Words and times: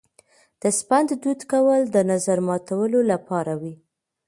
د 0.61 0.63
سپند 0.79 1.09
دود 1.23 1.41
کول 1.51 1.81
د 1.95 1.97
نظر 2.11 2.37
ماتولو 2.47 2.99
لپاره 3.11 3.53
وي. 3.61 3.75